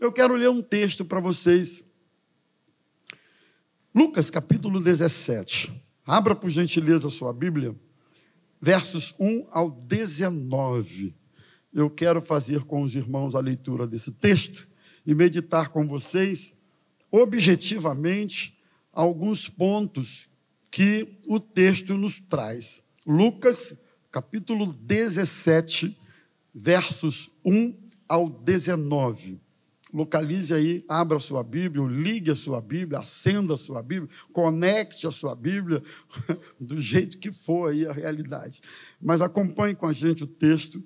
[0.00, 1.84] eu quero ler um texto para vocês.
[3.94, 5.70] Lucas capítulo 17.
[6.06, 7.76] Abra por gentileza a sua Bíblia,
[8.58, 11.14] versos 1 ao 19.
[11.72, 14.66] Eu quero fazer com os irmãos a leitura desse texto
[15.04, 16.54] e meditar com vocês
[17.10, 18.58] objetivamente
[18.92, 20.30] alguns pontos
[20.70, 22.82] que o texto nos traz.
[23.06, 23.74] Lucas
[24.10, 25.96] capítulo 17,
[26.54, 27.74] versos 1
[28.08, 29.49] ao 19.
[29.92, 35.06] Localize aí, abra a sua Bíblia, ligue a sua Bíblia, acenda a sua Bíblia, conecte
[35.06, 35.82] a sua Bíblia
[36.60, 38.60] do jeito que for aí a realidade.
[39.00, 40.82] Mas acompanhe com a gente o texto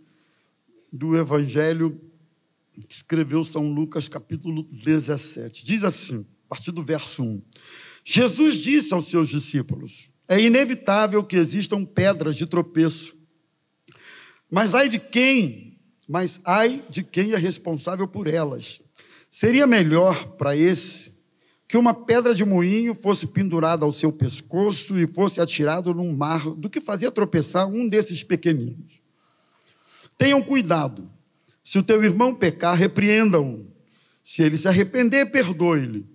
[0.93, 2.01] do Evangelho
[2.89, 5.65] que escreveu São Lucas, capítulo 17.
[5.65, 7.43] Diz assim, a partir do verso 1.
[8.05, 13.17] Jesus disse aos seus discípulos: É inevitável que existam pedras de tropeço.
[14.51, 18.81] Mas ai de quem, mas ai de quem é responsável por elas.
[19.37, 21.12] Seria melhor para esse
[21.66, 26.48] que uma pedra de moinho fosse pendurada ao seu pescoço e fosse atirado num mar
[26.55, 29.03] do que fazia tropeçar um desses pequeninos.
[30.17, 31.11] Tenham cuidado.
[31.64, 33.67] Se o teu irmão pecar, repreenda-o.
[34.22, 36.06] Se ele se arrepender, perdoe-lhe.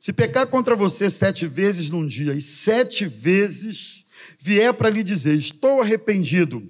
[0.00, 4.04] Se pecar contra você sete vezes num dia e sete vezes
[4.36, 6.68] vier para lhe dizer: Estou arrependido,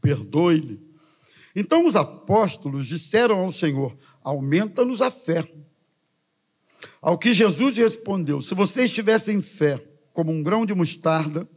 [0.00, 0.91] perdoe-lhe.
[1.54, 5.50] Então os apóstolos disseram ao Senhor: aumenta-nos a fé.
[7.00, 11.48] Ao que Jesus respondeu: Se vocês tivessem fé como um grão de mostarda,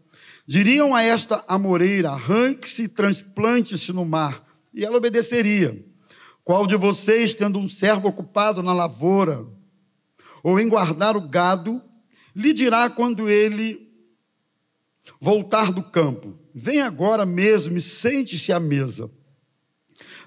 [0.46, 5.84] diriam a esta amoreira: arranque-se e transplante-se no mar, e ela obedeceria.
[6.44, 9.48] Qual de vocês, tendo um servo ocupado na lavoura,
[10.44, 11.82] ou em guardar o gado,
[12.36, 13.90] lhe dirá quando ele
[15.20, 19.10] voltar do campo: Vem agora mesmo e sente-se à mesa.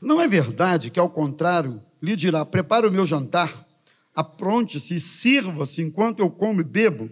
[0.00, 3.66] Não é verdade que, ao contrário, lhe dirá: prepare o meu jantar,
[4.14, 7.10] apronte-se e sirva-se enquanto eu como e bebo.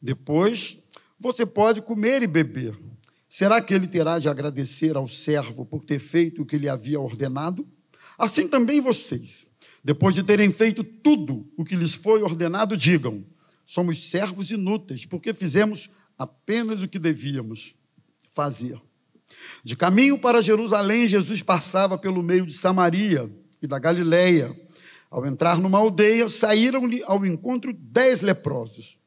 [0.00, 0.78] Depois
[1.18, 2.78] você pode comer e beber.
[3.28, 7.00] Será que ele terá de agradecer ao servo por ter feito o que lhe havia
[7.00, 7.66] ordenado?
[8.18, 9.46] Assim também vocês,
[9.84, 13.24] depois de terem feito tudo o que lhes foi ordenado, digam:
[13.66, 17.74] somos servos inúteis, porque fizemos apenas o que devíamos
[18.30, 18.80] fazer.
[19.64, 24.54] De caminho para Jerusalém, Jesus passava pelo meio de Samaria e da Galileia.
[25.10, 28.98] Ao entrar numa aldeia, saíram-lhe ao encontro dez leprosos,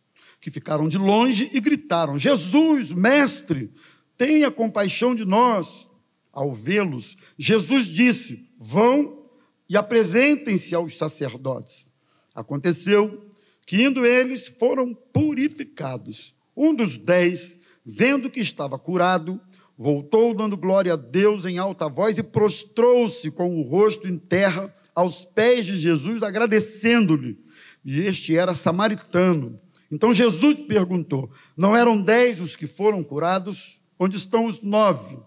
[0.41, 3.71] que ficaram de longe e gritaram: Jesus, mestre,
[4.17, 5.87] tenha compaixão de nós.
[6.31, 9.29] Ao vê-los, Jesus disse: Vão
[9.67, 11.85] e apresentem-se aos sacerdotes.
[12.33, 13.29] Aconteceu
[13.65, 16.35] que, indo eles, foram purificados.
[16.55, 19.39] Um dos dez, vendo que estava curado,
[19.79, 24.75] voltou dando glória a Deus em alta voz e prostrou-se com o rosto em terra
[24.93, 27.39] aos pés de Jesus, agradecendo-lhe.
[27.85, 29.57] E este era samaritano.
[29.89, 33.79] Então Jesus perguntou: Não eram dez os que foram curados?
[33.97, 35.17] Onde estão os nove?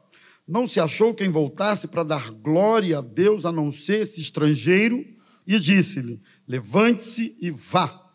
[0.47, 5.03] Não se achou quem voltasse para dar glória a Deus, a não ser esse estrangeiro?
[5.47, 8.11] E disse-lhe: Levante-se e vá,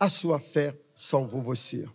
[0.00, 1.86] a sua fé salvou você.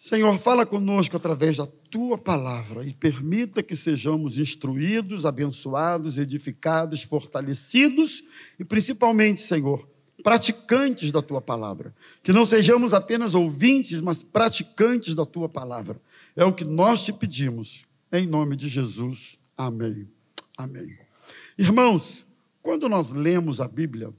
[0.00, 8.22] Senhor, fala conosco através da tua palavra e permita que sejamos instruídos, abençoados, edificados, fortalecidos
[8.60, 9.88] e principalmente, Senhor,
[10.22, 11.92] praticantes da tua palavra.
[12.22, 16.00] Que não sejamos apenas ouvintes, mas praticantes da tua palavra.
[16.36, 19.36] É o que nós te pedimos, em nome de Jesus.
[19.56, 20.08] Amém.
[20.56, 20.96] Amém.
[21.58, 22.24] Irmãos,
[22.62, 24.14] quando nós lemos a Bíblia,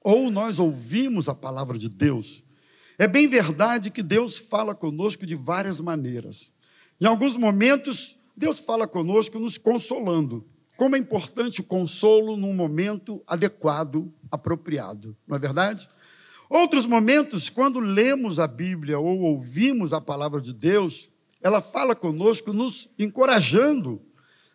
[0.00, 2.44] ou nós ouvimos a palavra de Deus,
[2.98, 6.52] é bem verdade que Deus fala conosco de várias maneiras.
[7.00, 10.46] Em alguns momentos, Deus fala conosco nos consolando.
[10.76, 15.88] Como é importante o consolo num momento adequado, apropriado, não é verdade?
[16.48, 21.08] Outros momentos, quando lemos a Bíblia ou ouvimos a palavra de Deus,
[21.40, 24.02] ela fala conosco nos encorajando.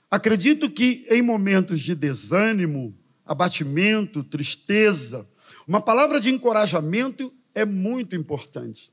[0.09, 2.95] Acredito que em momentos de desânimo,
[3.25, 5.27] abatimento, tristeza,
[5.67, 8.91] uma palavra de encorajamento é muito importante.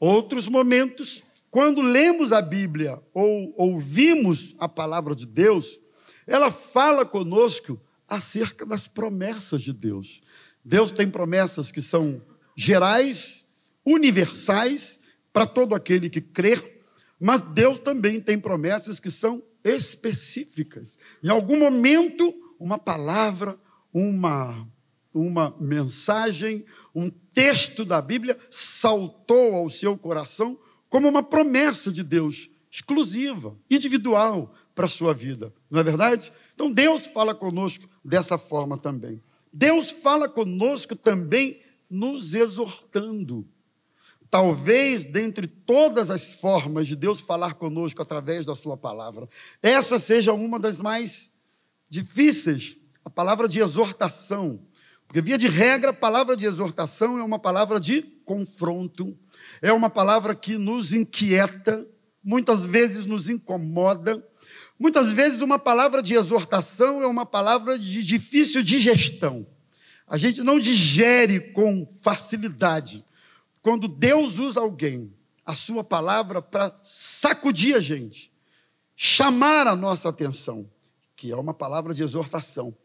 [0.00, 5.78] Outros momentos, quando lemos a Bíblia ou ouvimos a palavra de Deus,
[6.26, 10.22] ela fala conosco acerca das promessas de Deus.
[10.64, 12.20] Deus tem promessas que são
[12.56, 13.46] gerais,
[13.86, 14.98] universais,
[15.32, 16.82] para todo aquele que crer,
[17.20, 20.98] mas Deus também tem promessas que são específicas.
[21.22, 23.56] Em algum momento, uma palavra,
[23.92, 24.68] uma
[25.14, 30.58] uma mensagem, um texto da Bíblia saltou ao seu coração
[30.90, 35.54] como uma promessa de Deus, exclusiva, individual para a sua vida.
[35.70, 36.32] Não é verdade?
[36.54, 39.22] Então Deus fala conosco dessa forma também.
[39.52, 43.46] Deus fala conosco também nos exortando.
[44.28, 49.28] Talvez, dentre todas as formas de Deus falar conosco através da Sua palavra,
[49.62, 51.30] essa seja uma das mais
[51.88, 54.60] difíceis, a palavra de exortação.
[55.06, 59.16] Porque, via de regra, a palavra de exortação é uma palavra de confronto,
[59.62, 61.86] é uma palavra que nos inquieta,
[62.22, 64.26] muitas vezes nos incomoda.
[64.78, 69.46] Muitas vezes, uma palavra de exortação é uma palavra de difícil digestão.
[70.06, 73.04] A gente não digere com facilidade.
[73.62, 75.14] Quando Deus usa alguém,
[75.46, 78.32] a sua palavra, para sacudir a gente,
[78.96, 80.68] chamar a nossa atenção,
[81.16, 82.76] que é uma palavra de exortação.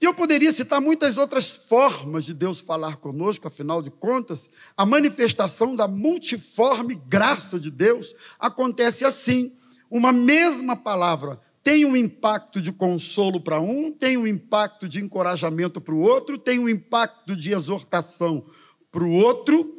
[0.00, 4.84] E eu poderia citar muitas outras formas de Deus falar conosco, afinal de contas, a
[4.84, 9.56] manifestação da multiforme graça de Deus acontece assim.
[9.90, 15.80] Uma mesma palavra tem um impacto de consolo para um, tem um impacto de encorajamento
[15.80, 18.44] para o outro, tem um impacto de exortação
[18.92, 19.76] para o outro,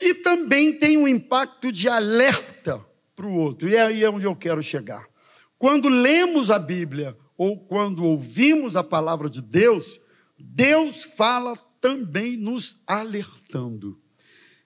[0.00, 2.84] e também tem um impacto de alerta
[3.14, 3.68] para o outro.
[3.68, 5.06] E é aí onde eu quero chegar.
[5.56, 10.00] Quando lemos a Bíblia ou quando ouvimos a palavra de Deus,
[10.38, 13.98] Deus fala também nos alertando.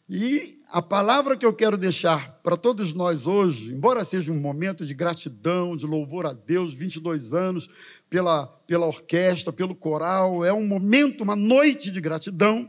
[0.06, 4.84] E a palavra que eu quero deixar para todos nós hoje, embora seja um momento
[4.84, 7.66] de gratidão, de louvor a Deus, 22 anos
[8.10, 12.68] pela, pela orquestra, pelo coral, é um momento, uma noite de gratidão.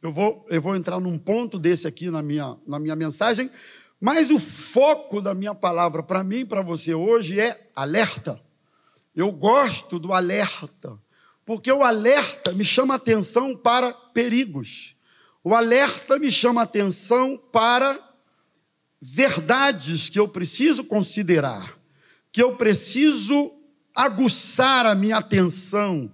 [0.00, 3.50] Eu vou, eu vou entrar num ponto desse aqui na minha, na minha mensagem,
[4.00, 8.40] mas o foco da minha palavra para mim e para você hoje é alerta.
[9.14, 10.98] Eu gosto do alerta,
[11.44, 14.96] porque o alerta me chama atenção para perigos.
[15.44, 17.98] O alerta me chama atenção para
[19.00, 21.78] verdades que eu preciso considerar,
[22.30, 23.52] que eu preciso
[23.94, 26.10] aguçar a minha atenção,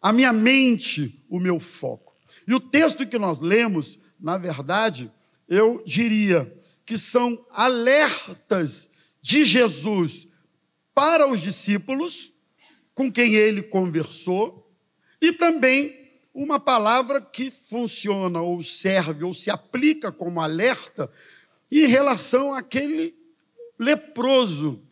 [0.00, 2.14] a minha mente, o meu foco.
[2.46, 5.10] E o texto que nós lemos, na verdade,
[5.48, 6.54] eu diria
[6.84, 8.88] que são alertas
[9.20, 10.28] de Jesus
[10.94, 12.32] para os discípulos
[12.96, 14.74] com quem ele conversou,
[15.20, 15.94] e também
[16.32, 21.10] uma palavra que funciona ou serve ou se aplica como alerta
[21.70, 23.14] em relação àquele
[23.78, 24.82] leproso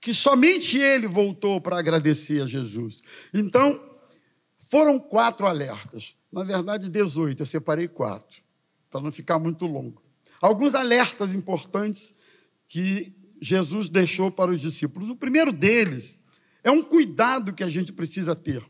[0.00, 3.02] que somente ele voltou para agradecer a Jesus.
[3.32, 3.78] Então,
[4.58, 6.16] foram quatro alertas.
[6.32, 8.42] Na verdade, 18, eu separei quatro,
[8.90, 10.02] para não ficar muito longo.
[10.40, 12.14] Alguns alertas importantes
[12.66, 15.10] que Jesus deixou para os discípulos.
[15.10, 16.18] O primeiro deles
[16.64, 18.64] é um cuidado que a gente precisa ter.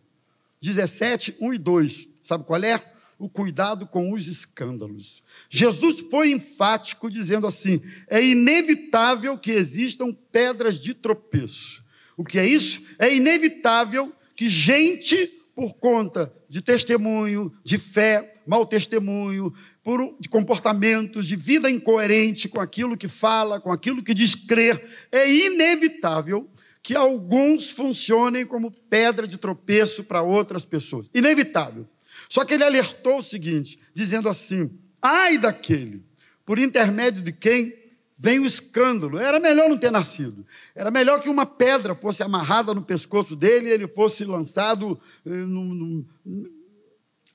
[0.61, 2.09] 17, 1 e 2.
[2.23, 2.83] Sabe qual é?
[3.17, 5.23] O cuidado com os escândalos.
[5.49, 11.85] Jesus foi enfático dizendo assim: é inevitável que existam pedras de tropeço.
[12.17, 12.83] O que é isso?
[12.99, 15.17] É inevitável que gente,
[15.55, 19.53] por conta de testemunho, de fé, mau testemunho,
[19.83, 24.85] por, de comportamentos, de vida incoerente com aquilo que fala, com aquilo que diz crer,
[25.11, 26.49] é inevitável
[26.85, 31.09] que alguns funcionem como pedra de tropeço para outras pessoas.
[31.15, 31.89] Inevitável.
[32.29, 34.71] Só que ele alertou o seguinte, dizendo assim:
[35.01, 36.05] ai daquele,
[36.45, 37.75] por intermédio de quem
[38.19, 39.19] vem o escândalo.
[39.19, 40.47] Era melhor não ter nascido.
[40.75, 45.01] Era melhor que uma pedra fosse amarrada no pescoço dele e ele fosse lançado.
[45.25, 46.45] Eh.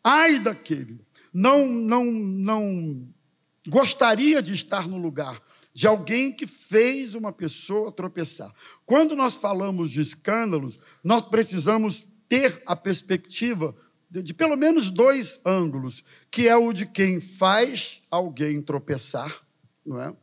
[0.04, 1.02] Ai daquele.
[1.34, 3.08] Não, não, não
[3.68, 5.42] gostaria de estar no lugar
[5.80, 8.54] de alguém que fez uma pessoa tropeçar.
[8.86, 13.74] Quando nós falamos de escândalos, nós precisamos ter a perspectiva
[14.10, 19.42] de, de, pelo menos dois ângulos, que é o de quem faz alguém tropeçar,
[19.86, 20.14] não é?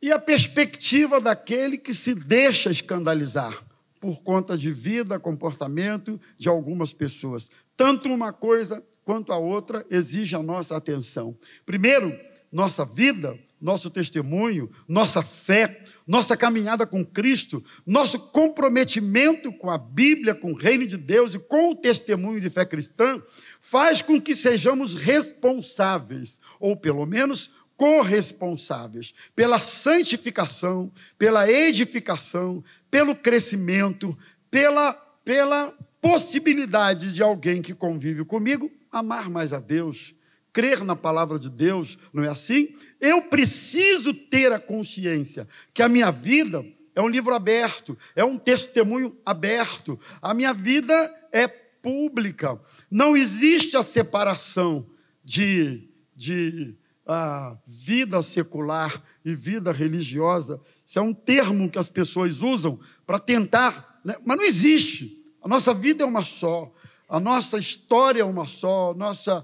[0.00, 3.62] E a perspectiva daquele que se deixa escandalizar
[4.00, 7.50] por conta de vida, comportamento de algumas pessoas.
[7.76, 11.36] Tanto uma coisa quanto a outra exige a nossa atenção.
[11.66, 12.18] Primeiro,
[12.50, 20.34] nossa vida, nosso testemunho, nossa fé, nossa caminhada com Cristo, nosso comprometimento com a Bíblia,
[20.34, 23.20] com o reino de Deus e com o testemunho de fé cristã,
[23.60, 34.16] faz com que sejamos responsáveis, ou pelo menos corresponsáveis, pela santificação, pela edificação, pelo crescimento,
[34.50, 34.92] pela,
[35.24, 40.17] pela possibilidade de alguém que convive comigo amar mais a Deus
[40.58, 42.74] crer na palavra de Deus, não é assim?
[43.00, 48.36] Eu preciso ter a consciência que a minha vida é um livro aberto, é um
[48.36, 52.60] testemunho aberto, a minha vida é pública.
[52.90, 54.84] Não existe a separação
[55.22, 56.74] de, de
[57.06, 60.60] ah, vida secular e vida religiosa.
[60.84, 64.16] Isso é um termo que as pessoas usam para tentar, né?
[64.24, 65.24] mas não existe.
[65.40, 66.74] A nossa vida é uma só.
[67.08, 69.42] A nossa história é uma só, nossa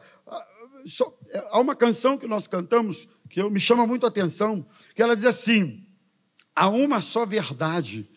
[1.50, 5.24] há uma canção que nós cantamos que me chama muito a atenção, que ela diz
[5.24, 5.84] assim:
[6.54, 8.08] há uma só verdade.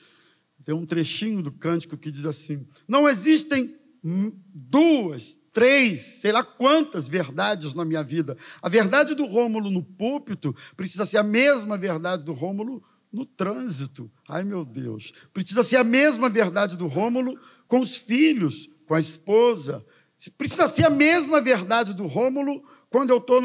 [0.63, 3.75] Tem um trechinho do cântico que diz assim: não existem
[4.53, 8.37] duas, três, sei lá quantas verdades na minha vida.
[8.61, 14.11] A verdade do Rômulo no púlpito precisa ser a mesma verdade do Rômulo no trânsito.
[14.27, 15.11] Ai, meu Deus.
[15.33, 19.83] Precisa ser a mesma verdade do Rômulo com os filhos, com a esposa.
[20.37, 23.41] Precisa ser a mesma verdade do Rômulo quando eu estou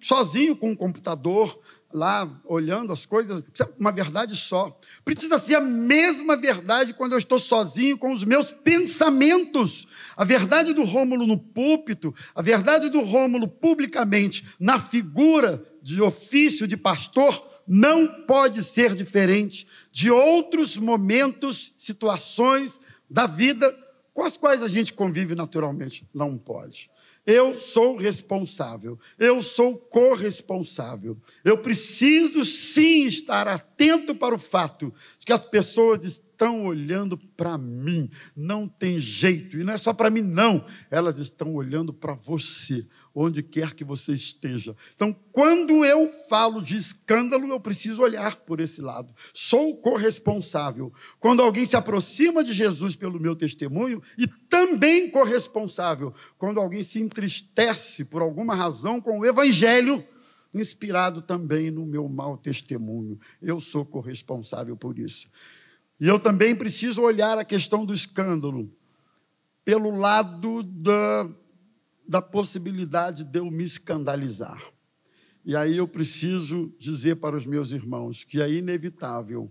[0.00, 1.58] sozinho com o computador,
[1.94, 3.42] lá olhando as coisas,
[3.78, 4.76] uma verdade só.
[5.04, 9.86] Precisa ser a mesma verdade quando eu estou sozinho com os meus pensamentos.
[10.16, 16.66] A verdade do Rômulo no púlpito, a verdade do Rômulo publicamente, na figura de ofício
[16.66, 23.74] de pastor, não pode ser diferente de outros momentos, situações da vida
[24.12, 26.06] com as quais a gente convive naturalmente.
[26.12, 26.90] Não pode.
[27.24, 31.16] Eu sou responsável, eu sou corresponsável.
[31.44, 37.56] Eu preciso sim estar atento para o fato de que as pessoas estão olhando para
[37.56, 38.10] mim.
[38.34, 40.64] Não tem jeito, e não é só para mim, não.
[40.90, 44.74] Elas estão olhando para você onde quer que você esteja.
[44.94, 49.12] Então, quando eu falo de escândalo, eu preciso olhar por esse lado.
[49.34, 50.92] Sou corresponsável.
[51.20, 57.00] Quando alguém se aproxima de Jesus pelo meu testemunho, e também corresponsável quando alguém se
[57.00, 60.04] entristece por alguma razão com o evangelho,
[60.54, 63.18] inspirado também no meu mau testemunho.
[63.40, 65.28] Eu sou corresponsável por isso.
[66.00, 68.70] E eu também preciso olhar a questão do escândalo
[69.64, 71.30] pelo lado da
[72.12, 74.62] da possibilidade de eu me escandalizar.
[75.42, 79.50] E aí eu preciso dizer para os meus irmãos que é inevitável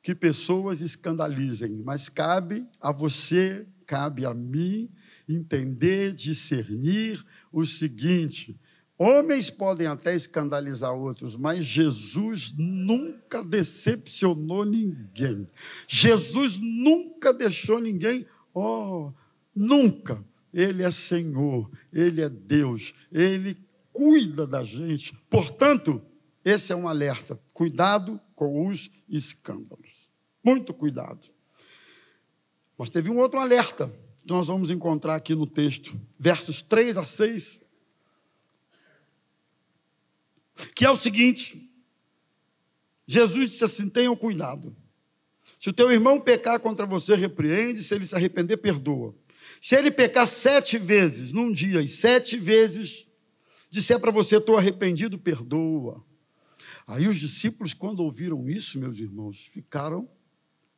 [0.00, 4.88] que pessoas escandalizem, mas cabe a você, cabe a mim
[5.28, 8.56] entender, discernir o seguinte:
[8.96, 15.48] homens podem até escandalizar outros, mas Jesus nunca decepcionou ninguém.
[15.88, 18.24] Jesus nunca deixou ninguém,
[18.54, 19.12] oh,
[19.52, 20.24] nunca.
[20.52, 23.56] Ele é Senhor, Ele é Deus, Ele
[23.92, 25.14] cuida da gente.
[25.28, 26.00] Portanto,
[26.44, 27.38] esse é um alerta.
[27.52, 30.10] Cuidado com os escândalos.
[30.42, 31.28] Muito cuidado.
[32.76, 37.04] Mas teve um outro alerta que nós vamos encontrar aqui no texto, versos 3 a
[37.04, 37.60] 6,
[40.74, 41.68] que é o seguinte:
[43.06, 44.76] Jesus disse assim: tenham cuidado.
[45.58, 49.14] Se o teu irmão pecar contra você, repreende, se ele se arrepender, perdoa.
[49.60, 53.06] Se ele pecar sete vezes num dia e sete vezes
[53.70, 56.04] disser para você, estou arrependido, perdoa.
[56.86, 60.08] Aí os discípulos, quando ouviram isso, meus irmãos, ficaram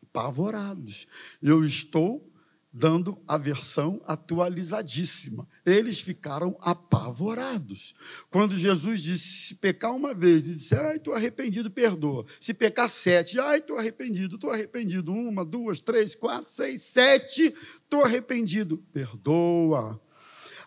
[0.03, 1.07] apavorados.
[1.41, 2.30] Eu estou
[2.73, 5.49] dando a versão atualizadíssima.
[5.67, 7.95] Eles ficaram apavorados.
[8.31, 12.25] Quando Jesus disse: se pecar uma vez e disser, ai, estou arrependido, perdoa.
[12.39, 15.13] Se pecar sete, ai, estou arrependido, estou arrependido.
[15.13, 20.01] Uma, duas, três, quatro, seis, sete, estou arrependido, perdoa.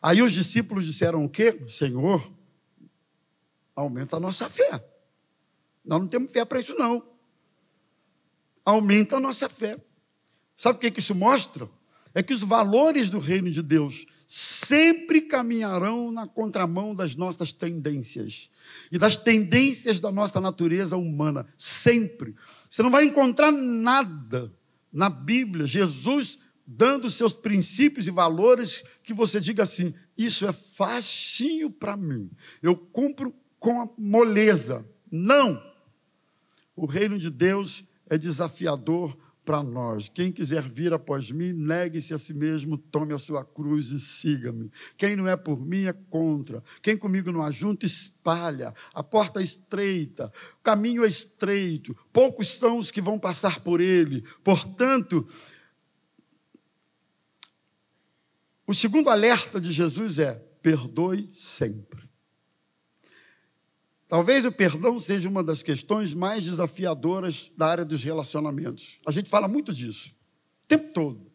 [0.01, 1.63] Aí os discípulos disseram o quê?
[1.69, 2.29] Senhor,
[3.73, 4.85] aumenta a nossa fé.
[5.85, 7.01] Nós não temos fé para isso, não.
[8.65, 9.77] Aumenta a nossa fé.
[10.57, 11.69] Sabe o que isso mostra?
[12.13, 18.49] É que os valores do reino de Deus sempre caminharão na contramão das nossas tendências
[18.91, 22.35] e das tendências da nossa natureza humana, sempre.
[22.69, 24.51] Você não vai encontrar nada
[24.91, 31.69] na Bíblia, Jesus dando seus princípios e valores que você diga assim: isso é facinho
[31.69, 34.85] para mim, eu cumpro com a moleza.
[35.11, 35.61] Não!
[36.75, 39.15] O reino de Deus é desafiador
[39.45, 40.09] para nós.
[40.09, 44.71] Quem quiser vir após mim, negue-se a si mesmo, tome a sua cruz e siga-me.
[44.97, 46.63] Quem não é por mim é contra.
[46.81, 48.73] Quem comigo não ajunta, espalha.
[48.93, 53.81] A porta é estreita, o caminho é estreito, poucos são os que vão passar por
[53.81, 54.23] ele.
[54.43, 55.27] Portanto,
[58.65, 62.12] o segundo alerta de Jesus é: perdoe sempre.
[64.13, 68.99] Talvez o perdão seja uma das questões mais desafiadoras da área dos relacionamentos.
[69.07, 70.13] A gente fala muito disso,
[70.63, 71.31] o tempo todo.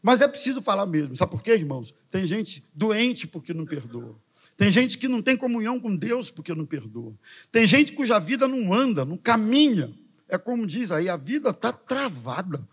[0.00, 1.16] Mas é preciso falar mesmo.
[1.16, 1.92] Sabe por quê, irmãos?
[2.08, 4.16] Tem gente doente porque não perdoa.
[4.56, 7.18] Tem gente que não tem comunhão com Deus porque não perdoa.
[7.50, 9.92] Tem gente cuja vida não anda, não caminha.
[10.28, 12.64] É como diz aí, a vida está travada.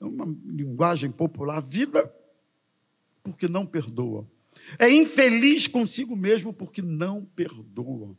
[0.00, 1.60] É uma linguagem popular.
[1.60, 2.14] Vida
[3.24, 4.24] porque não perdoa.
[4.78, 8.16] É infeliz consigo mesmo porque não perdoa.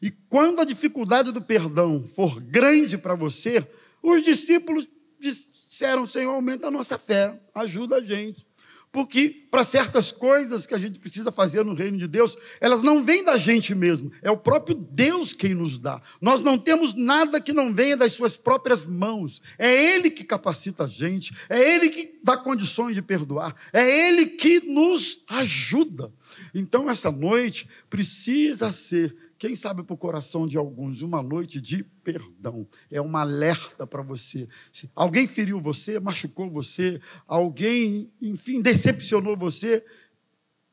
[0.00, 3.66] E quando a dificuldade do perdão for grande para você,
[4.02, 4.88] os discípulos
[5.18, 8.46] disseram: Senhor, aumenta a nossa fé, ajuda a gente.
[8.94, 13.02] Porque para certas coisas que a gente precisa fazer no reino de Deus, elas não
[13.02, 16.00] vêm da gente mesmo, é o próprio Deus quem nos dá.
[16.20, 19.42] Nós não temos nada que não venha das suas próprias mãos.
[19.58, 24.26] É Ele que capacita a gente, é Ele que dá condições de perdoar, é Ele
[24.26, 26.12] que nos ajuda.
[26.54, 31.82] Então, essa noite precisa ser quem sabe para o coração de alguns, uma noite de
[31.82, 32.66] perdão.
[32.90, 34.48] É uma alerta para você.
[34.72, 39.84] Se alguém feriu você, machucou você, alguém, enfim, decepcionou você,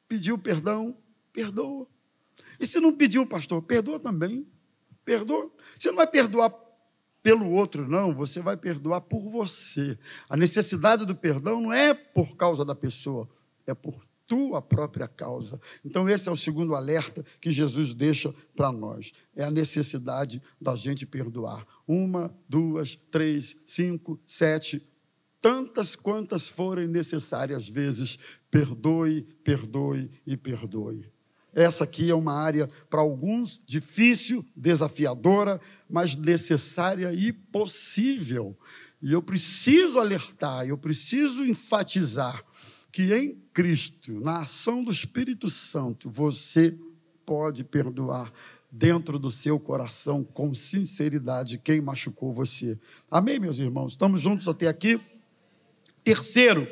[0.07, 0.97] pediu perdão,
[1.33, 1.87] perdoa.
[2.59, 4.47] E se não pediu, pastor, perdoa também.
[5.03, 5.51] Perdoa.
[5.77, 6.53] Você não vai perdoar
[7.23, 9.97] pelo outro, não, você vai perdoar por você.
[10.29, 13.29] A necessidade do perdão não é por causa da pessoa,
[13.65, 15.59] é por tua própria causa.
[15.83, 19.11] Então, esse é o segundo alerta que Jesus deixa para nós.
[19.35, 21.67] É a necessidade da gente perdoar.
[21.85, 24.87] Uma, duas, três, cinco, sete,
[25.41, 28.17] tantas quantas forem necessárias vezes.
[28.49, 31.11] Perdoe, perdoe e perdoe.
[31.53, 35.59] Essa aqui é uma área para alguns difícil, desafiadora,
[35.89, 38.57] mas necessária e possível.
[39.01, 42.41] E eu preciso alertar, eu preciso enfatizar
[42.91, 46.77] que em Cristo, na ação do Espírito Santo, você
[47.25, 48.31] pode perdoar
[48.69, 52.79] dentro do seu coração com sinceridade quem machucou você.
[53.09, 53.93] Amém, meus irmãos?
[53.93, 54.99] Estamos juntos até aqui?
[56.03, 56.67] Terceiro,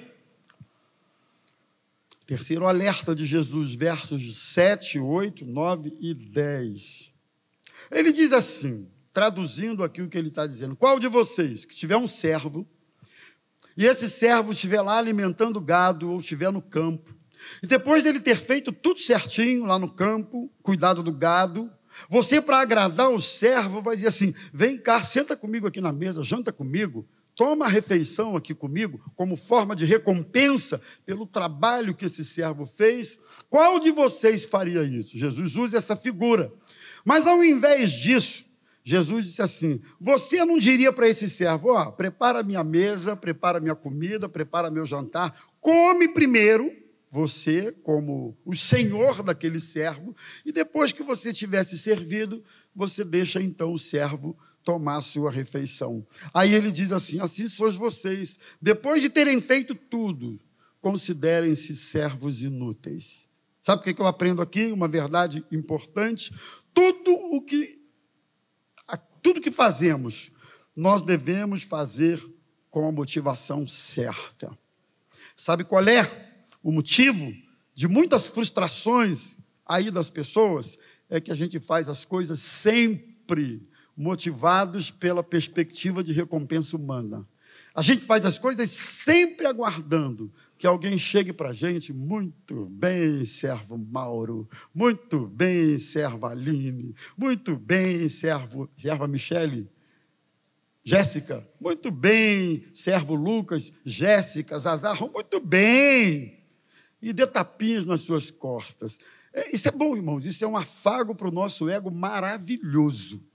[2.26, 7.14] terceiro alerta de Jesus, versos 7, 8, 9 e 10.
[7.92, 11.98] Ele diz assim, traduzindo aqui o que ele está dizendo: Qual de vocês que tiver
[11.98, 12.68] um servo
[13.79, 17.15] e esse servo estiver lá alimentando gado ou estiver no campo,
[17.63, 21.71] e depois dele ter feito tudo certinho lá no campo, cuidado do gado,
[22.09, 26.24] você, para agradar o servo, vai dizer assim: vem cá, senta comigo aqui na mesa,
[26.24, 32.25] janta comigo, toma a refeição aqui comigo, como forma de recompensa pelo trabalho que esse
[32.25, 33.17] servo fez.
[33.50, 35.17] Qual de vocês faria isso?
[35.17, 36.51] Jesus usa essa figura.
[37.05, 38.44] Mas ao invés disso,
[38.83, 43.75] Jesus disse assim: Você não diria para esse servo, ó, prepara minha mesa, prepara minha
[43.75, 46.72] comida, prepara meu jantar, come primeiro,
[47.09, 50.15] você como o senhor daquele servo,
[50.46, 52.44] e depois que você tivesse servido,
[52.75, 56.05] você deixa então o servo tomar a sua refeição.
[56.33, 60.39] Aí ele diz assim: Assim sois vocês, depois de terem feito tudo,
[60.81, 63.27] considerem-se servos inúteis.
[63.61, 64.72] Sabe o que eu aprendo aqui?
[64.72, 66.33] Uma verdade importante.
[66.74, 67.78] Tudo o que
[69.22, 70.32] tudo que fazemos,
[70.75, 72.24] nós devemos fazer
[72.70, 74.58] com a motivação certa.
[75.36, 77.34] Sabe qual é o motivo
[77.74, 80.77] de muitas frustrações aí das pessoas?
[81.10, 87.27] É que a gente faz as coisas sempre motivados pela perspectiva de recompensa humana.
[87.74, 93.24] A gente faz as coisas sempre aguardando que alguém chegue para a gente, muito bem,
[93.24, 94.45] servo Mauro,
[94.75, 99.69] muito bem, serva Aline, muito bem, servo, serva Michele,
[100.83, 106.43] Jéssica, muito bem, servo Lucas, Jéssica, Zazar, muito bem,
[107.01, 109.00] e dê tapinhas nas suas costas.
[109.31, 113.25] É, isso é bom, irmãos, isso é um afago para o nosso ego maravilhoso.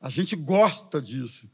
[0.00, 1.48] A gente gosta disso.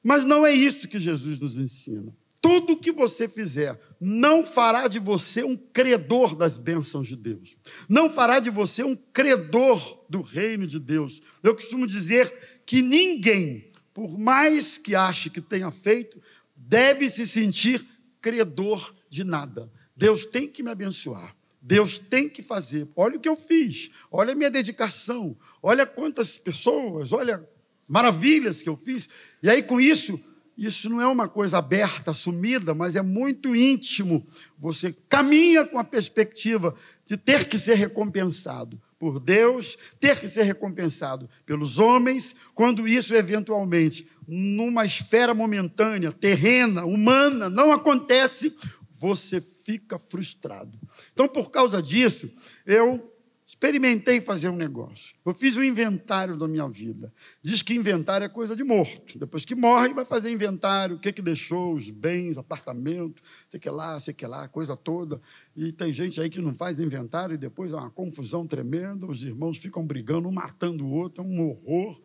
[0.00, 2.16] Mas não é isso que Jesus nos ensina.
[2.40, 7.56] Tudo que você fizer não fará de você um credor das bênçãos de Deus.
[7.88, 11.20] Não fará de você um credor do reino de Deus.
[11.42, 16.20] Eu costumo dizer que ninguém, por mais que ache que tenha feito,
[16.56, 17.86] deve se sentir
[18.22, 19.70] credor de nada.
[19.94, 21.36] Deus tem que me abençoar.
[21.60, 22.88] Deus tem que fazer.
[22.96, 23.90] Olha o que eu fiz.
[24.10, 25.36] Olha a minha dedicação.
[25.62, 27.46] Olha quantas pessoas, olha
[27.86, 29.08] maravilhas que eu fiz.
[29.42, 30.18] E aí com isso
[30.60, 34.26] isso não é uma coisa aberta, assumida, mas é muito íntimo.
[34.58, 36.74] Você caminha com a perspectiva
[37.06, 43.14] de ter que ser recompensado por Deus, ter que ser recompensado pelos homens, quando isso
[43.14, 48.54] eventualmente, numa esfera momentânea, terrena, humana, não acontece,
[48.98, 50.78] você fica frustrado.
[51.14, 52.30] Então, por causa disso,
[52.66, 53.10] eu
[53.50, 55.16] Experimentei fazer um negócio.
[55.26, 57.12] Eu fiz um inventário da minha vida.
[57.42, 59.18] Diz que inventário é coisa de morto.
[59.18, 63.68] Depois que morre, vai fazer inventário, o que, que deixou, os bens, apartamento, sei que
[63.68, 65.20] lá, sei que lá, coisa toda.
[65.56, 69.24] E tem gente aí que não faz inventário e depois é uma confusão tremenda, os
[69.24, 72.00] irmãos ficam brigando, um matando o outro, é um horror.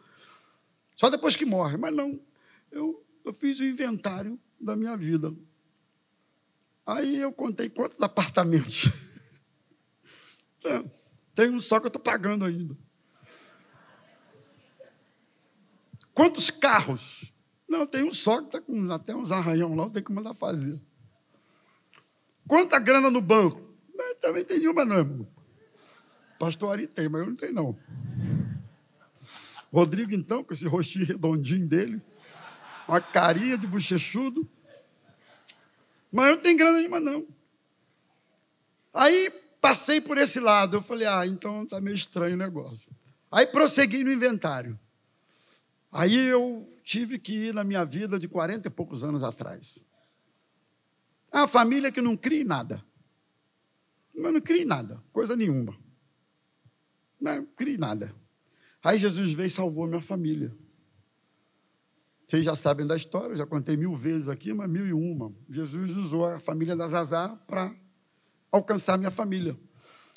[0.96, 1.78] Só depois que morre.
[1.78, 2.20] Mas não,
[2.72, 5.32] eu, eu fiz o inventário da minha vida.
[6.88, 8.90] Aí eu contei quantos apartamentos.
[11.36, 12.76] Tem um só que eu estou pagando ainda.
[16.14, 17.34] Quantos carros?
[17.68, 20.82] Não, tem um só que está com até uns arranhão lá, tenho que mandar fazer.
[22.48, 23.62] Quanta grana no banco?
[24.22, 25.28] Também tem nenhuma, não, irmão.
[26.40, 27.78] Pastor Ari tem, mas eu não tenho, não.
[29.72, 32.02] Rodrigo, então, com esse rostinho redondinho dele,
[32.88, 34.50] uma carinha de bochechudo.
[36.12, 37.28] Mas eu não tenho grana nenhuma, não.
[38.94, 39.30] Aí
[39.66, 40.78] passei por esse lado.
[40.78, 42.88] Eu falei, ah, então está meio estranho o negócio.
[43.32, 44.80] Aí prossegui no inventário.
[45.92, 49.84] Aí eu tive que ir na minha vida de 40 e poucos anos atrás.
[51.32, 52.86] É uma família que não cria nada.
[54.14, 55.76] Mas não cria nada, coisa nenhuma.
[57.20, 58.16] Não cria nada.
[58.84, 60.56] Aí Jesus veio e salvou a minha família.
[62.28, 65.34] Vocês já sabem da história, eu já contei mil vezes aqui, mas mil e uma.
[65.50, 67.76] Jesus usou a família da Zazá para
[68.56, 69.58] alcançar minha família.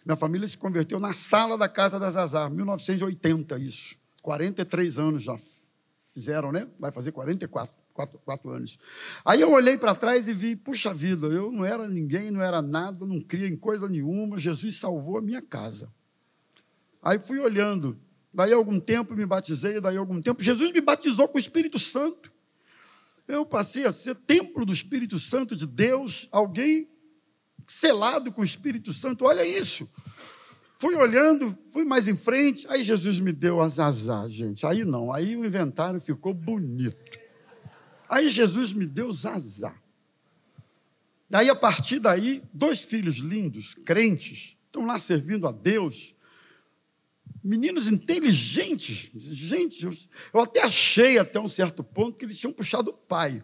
[0.04, 3.96] Minha família se converteu na sala da casa da Zazá, 1980, isso.
[4.22, 5.38] 43 anos já
[6.14, 6.68] fizeram, né?
[6.78, 8.78] Vai fazer 44 quatro, quatro anos.
[9.24, 12.62] Aí eu olhei para trás e vi, puxa vida, eu não era ninguém, não era
[12.62, 15.92] nada, não cria em coisa nenhuma, Jesus salvou a minha casa.
[17.02, 17.98] Aí fui olhando,
[18.32, 22.30] daí algum tempo me batizei, daí algum tempo Jesus me batizou com o Espírito Santo.
[23.26, 26.88] Eu passei a ser templo do Espírito Santo de Deus, alguém
[27.68, 29.26] selado com o Espírito Santo.
[29.26, 29.88] Olha isso.
[30.78, 34.64] Fui olhando, fui mais em frente, aí Jesus me deu as azar, gente.
[34.64, 37.18] Aí não, aí o inventário ficou bonito.
[38.08, 39.74] Aí Jesus me deu zazá.
[41.28, 46.14] Daí, a partir daí, dois filhos lindos, crentes, estão lá servindo a Deus.
[47.44, 49.94] Meninos inteligentes, gente, eu,
[50.32, 53.42] eu até achei até um certo ponto que eles tinham puxado o pai.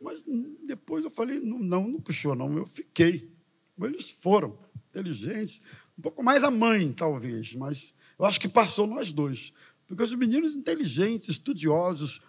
[0.00, 0.22] Mas
[0.66, 3.29] depois eu falei, não, não, não puxou, não, eu fiquei.
[3.86, 4.58] Eles foram
[4.90, 5.60] inteligentes,
[5.98, 9.52] um pouco mais a mãe, talvez, mas eu acho que passou nós dois.
[9.86, 12.20] Porque os meninos inteligentes, estudiosos,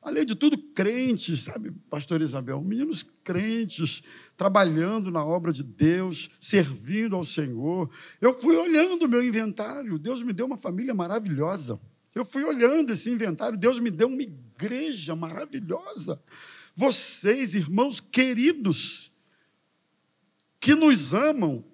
[0.00, 2.60] além de tudo, crentes, sabe, pastor Isabel?
[2.62, 4.02] Meninos crentes,
[4.36, 7.90] trabalhando na obra de Deus, servindo ao Senhor.
[8.20, 11.80] Eu fui olhando o meu inventário, Deus me deu uma família maravilhosa.
[12.14, 16.20] Eu fui olhando esse inventário, Deus me deu uma igreja maravilhosa.
[16.74, 19.09] Vocês, irmãos queridos,
[20.60, 21.64] que nos amam,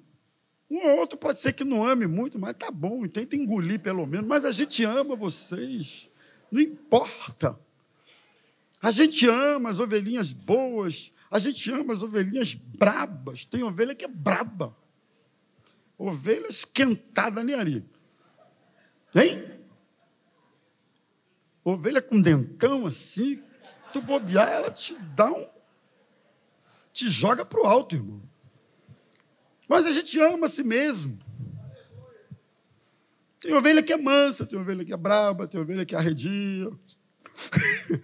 [0.70, 4.06] um ou outro pode ser que não ame muito, mas tá bom, tenta engolir pelo
[4.06, 6.08] menos, mas a gente ama vocês,
[6.50, 7.58] não importa.
[8.80, 13.44] A gente ama as ovelhinhas boas, a gente ama as ovelhinhas brabas.
[13.44, 14.76] Tem ovelha que é braba.
[15.98, 17.84] Ovelha esquentada nem ali.
[19.10, 19.56] Tem?
[21.64, 23.42] Ovelha com dentão assim,
[23.92, 25.48] tu bobear, ela te dá um.
[26.92, 28.22] te joga para o alto, irmão.
[29.68, 31.18] Mas a gente ama a si mesmo.
[33.40, 36.70] Tem ovelha que é mansa, tem ovelha que é braba, tem ovelha que é arredia.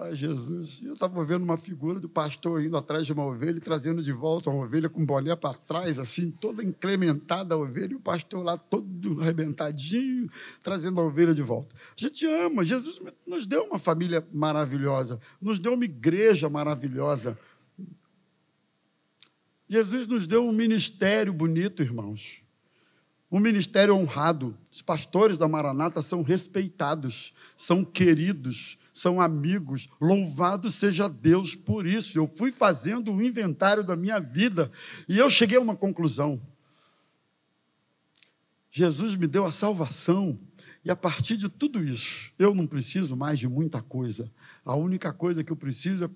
[0.00, 0.80] Ai, Jesus.
[0.84, 4.12] Eu estava vendo uma figura do pastor indo atrás de uma ovelha e trazendo de
[4.12, 8.44] volta uma ovelha com boné para trás, assim, toda incrementada a ovelha, e o pastor
[8.44, 10.30] lá todo arrebentadinho,
[10.62, 11.74] trazendo a ovelha de volta.
[11.74, 12.64] A gente ama.
[12.64, 17.36] Jesus nos deu uma família maravilhosa, nos deu uma igreja maravilhosa.
[19.68, 22.42] Jesus nos deu um ministério bonito, irmãos.
[23.30, 24.56] Um ministério honrado.
[24.70, 29.88] Os pastores da Maranata são respeitados, são queridos, são amigos.
[30.00, 32.18] Louvado seja Deus por isso.
[32.18, 34.70] Eu fui fazendo um inventário da minha vida
[35.06, 36.40] e eu cheguei a uma conclusão.
[38.70, 40.38] Jesus me deu a salvação.
[40.84, 44.30] E a partir de tudo isso, eu não preciso mais de muita coisa.
[44.64, 46.10] A única coisa que eu preciso é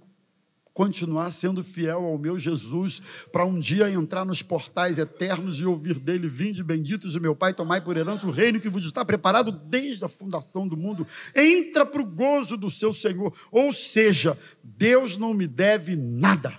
[0.74, 5.98] continuar sendo fiel ao meu Jesus, para um dia entrar nos portais eternos e ouvir
[5.98, 9.52] dele: Vinde benditos de meu Pai, tomai por herança o reino que vos está preparado
[9.52, 11.06] desde a fundação do mundo.
[11.34, 13.32] Entra para o gozo do seu Senhor.
[13.50, 16.58] Ou seja, Deus não me deve nada.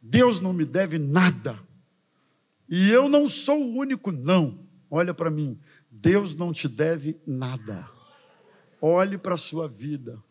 [0.00, 1.58] Deus não me deve nada.
[2.68, 4.58] E eu não sou o único, não.
[4.90, 5.58] Olha para mim.
[5.90, 7.88] Deus não te deve nada.
[8.80, 10.22] Olhe para a sua vida.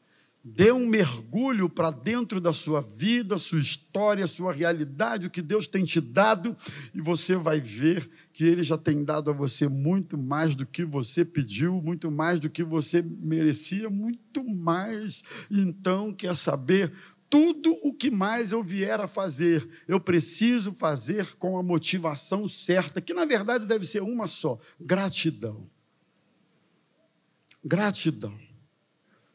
[0.44, 5.68] Dê um mergulho para dentro da sua vida, sua história, sua realidade, o que Deus
[5.68, 6.58] tem te dado,
[6.96, 10.84] e você vai ver que Ele já tem dado a você muito mais do que
[10.84, 15.22] você pediu, muito mais do que você merecia, muito mais.
[15.50, 16.92] Então, quer saber?
[17.30, 23.00] Tudo o que mais eu vier a fazer, eu preciso fazer com a motivação certa,
[23.00, 25.70] que na verdade deve ser uma só: gratidão.
[27.64, 28.51] Gratidão.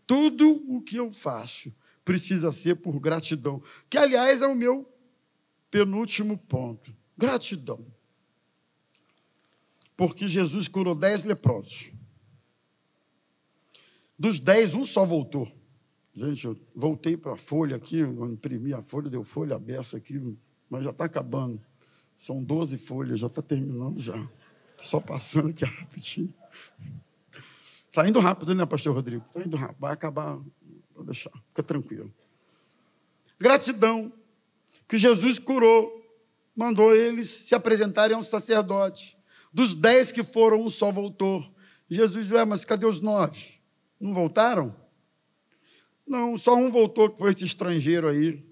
[0.07, 1.73] Tudo o que eu faço
[2.05, 4.89] precisa ser por gratidão, que aliás é o meu
[5.71, 6.95] penúltimo ponto.
[7.19, 7.85] Gratidão.
[9.97, 11.91] Porque Jesus curou dez leprosos.
[14.19, 15.51] Dos dez, um só voltou.
[16.15, 20.19] Gente, eu voltei para a folha aqui, eu imprimi a folha, deu folha aberta aqui,
[20.71, 21.61] mas já está acabando.
[22.17, 24.17] São 12 folhas, já está terminando já.
[24.71, 26.33] Estou só passando aqui rapidinho.
[27.97, 29.25] Está indo rápido, né, pastor Rodrigo?
[29.27, 29.79] Está indo rápido.
[29.81, 30.39] Vai acabar.
[30.95, 31.31] Vou deixar.
[31.49, 32.13] Fica tranquilo.
[33.41, 34.13] Gratidão.
[34.87, 36.05] Que Jesus curou.
[36.55, 39.17] Mandou eles se apresentarem ao sacerdote.
[39.51, 41.43] Dos dez que foram, um só voltou.
[41.89, 43.63] Jesus, ué, mas cadê os nove?
[43.99, 44.77] Não voltaram?
[46.07, 48.45] Não, só um voltou, que foi esse estrangeiro aí.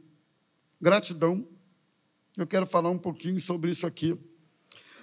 [0.80, 1.46] Gratidão.
[2.34, 4.18] Eu quero falar um pouquinho sobre isso aqui.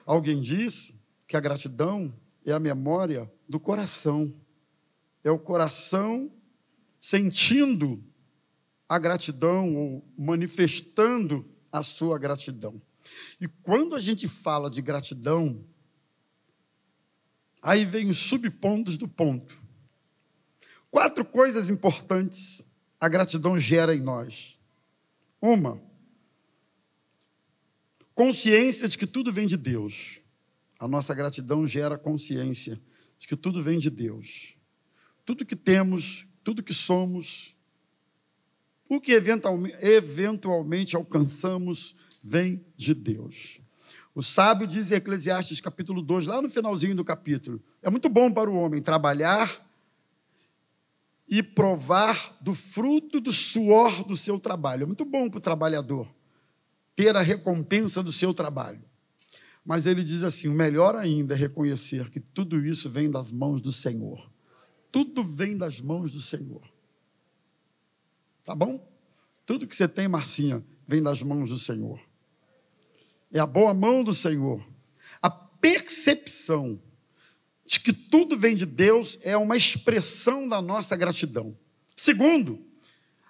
[0.03, 0.91] Alguém diz
[1.27, 2.11] que a gratidão
[2.43, 4.33] é a memória do coração.
[5.23, 6.31] É o coração
[6.99, 8.01] sentindo
[8.87, 12.81] a gratidão ou manifestando a sua gratidão.
[13.39, 15.63] E quando a gente fala de gratidão,
[17.61, 19.61] aí vem os subpontos do ponto.
[20.89, 22.63] Quatro coisas importantes
[22.99, 24.59] a gratidão gera em nós.
[25.41, 25.81] Uma,
[28.13, 30.21] consciência de que tudo vem de Deus.
[30.79, 32.79] A nossa gratidão gera consciência
[33.21, 34.55] de que tudo vem de Deus.
[35.23, 37.55] Tudo que temos, tudo que somos,
[38.89, 43.61] o que eventualmente alcançamos vem de Deus.
[44.15, 48.31] O sábio diz em Eclesiastes capítulo 2, lá no finalzinho do capítulo: é muito bom
[48.31, 49.69] para o homem trabalhar
[51.29, 54.81] e provar do fruto do suor do seu trabalho.
[54.81, 56.11] É muito bom para o trabalhador
[56.95, 58.81] ter a recompensa do seu trabalho.
[59.63, 63.61] Mas ele diz assim: o melhor ainda é reconhecer que tudo isso vem das mãos
[63.61, 64.31] do Senhor.
[64.91, 66.61] Tudo vem das mãos do Senhor.
[68.43, 68.85] Tá bom?
[69.45, 71.99] Tudo que você tem, Marcinha, vem das mãos do Senhor.
[73.31, 74.65] É a boa mão do Senhor.
[75.21, 76.81] A percepção
[77.65, 81.57] de que tudo vem de Deus é uma expressão da nossa gratidão.
[81.95, 82.65] Segundo,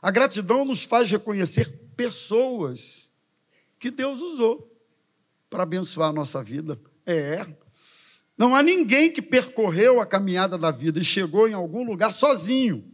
[0.02, 3.12] a gratidão nos faz reconhecer pessoas
[3.78, 4.70] que Deus usou
[5.52, 6.80] para abençoar a nossa vida.
[7.06, 7.46] É.
[8.38, 12.90] Não há ninguém que percorreu a caminhada da vida e chegou em algum lugar sozinho.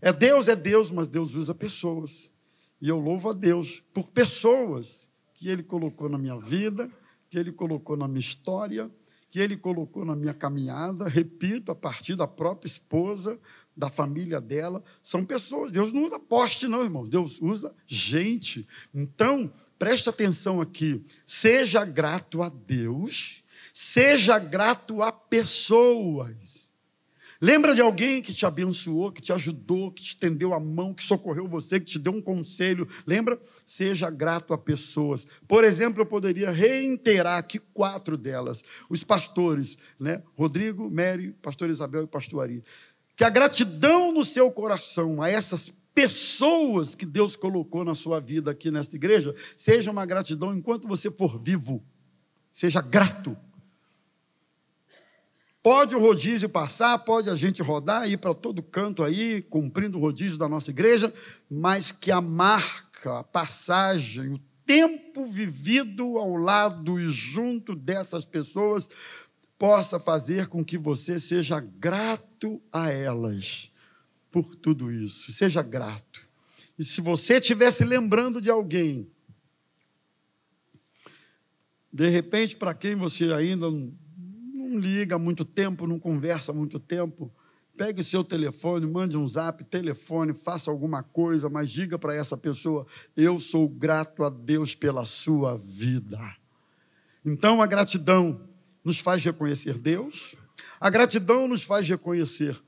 [0.00, 2.32] É Deus, é Deus, mas Deus usa pessoas.
[2.80, 6.90] E eu louvo a Deus por pessoas que Ele colocou na minha vida,
[7.28, 8.90] que Ele colocou na minha história,
[9.30, 13.38] que ele colocou na minha caminhada, repito, a partir da própria esposa,
[13.80, 15.72] da família dela, são pessoas.
[15.72, 17.08] Deus não usa poste, não, irmão.
[17.08, 18.68] Deus usa gente.
[18.94, 21.02] Então, preste atenção aqui.
[21.24, 26.60] Seja grato a Deus, seja grato a pessoas.
[27.42, 31.02] Lembra de alguém que te abençoou, que te ajudou, que te estendeu a mão, que
[31.02, 32.86] socorreu você, que te deu um conselho?
[33.06, 33.40] Lembra?
[33.64, 35.26] Seja grato a pessoas.
[35.48, 38.62] Por exemplo, eu poderia reiterar aqui quatro delas.
[38.90, 40.22] Os pastores, né?
[40.36, 42.62] Rodrigo, Mary, pastor Isabel e pastor Ari.
[43.20, 48.50] Que a gratidão no seu coração a essas pessoas que Deus colocou na sua vida
[48.50, 51.84] aqui nesta igreja, seja uma gratidão enquanto você for vivo.
[52.50, 53.36] Seja grato
[55.62, 60.00] Pode o rodízio passar, pode a gente rodar, ir para todo canto aí, cumprindo o
[60.00, 61.12] rodízio da nossa igreja,
[61.50, 68.88] mas que a marca, a passagem, o tempo vivido ao lado e junto dessas pessoas
[69.60, 73.70] possa fazer com que você seja grato a elas
[74.30, 75.30] por tudo isso.
[75.34, 76.26] Seja grato.
[76.78, 79.06] E se você estivesse lembrando de alguém,
[81.92, 83.92] de repente, para quem você ainda não
[84.70, 87.32] não liga há muito tempo, não conversa há muito tempo,
[87.76, 92.36] pegue o seu telefone, mande um zap, telefone, faça alguma coisa, mas diga para essa
[92.36, 96.18] pessoa: eu sou grato a Deus pela sua vida.
[97.24, 98.48] Então a gratidão
[98.84, 100.34] nos faz reconhecer Deus,
[100.80, 102.60] a gratidão nos faz reconhecer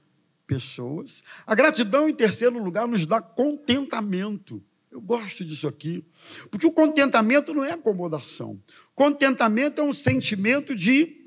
[0.46, 4.62] pessoas, a gratidão, em terceiro lugar, nos dá contentamento.
[4.90, 6.04] Eu gosto disso aqui,
[6.50, 8.60] porque o contentamento não é acomodação.
[8.94, 11.22] Contentamento é um sentimento de